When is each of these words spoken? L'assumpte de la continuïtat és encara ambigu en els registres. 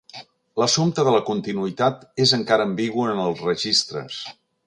L'assumpte 0.61 1.03
de 1.07 1.11
la 1.15 1.19
continuïtat 1.27 2.01
és 2.27 2.33
encara 2.39 2.67
ambigu 2.71 3.05
en 3.13 3.23
els 3.27 3.47
registres. 3.51 4.19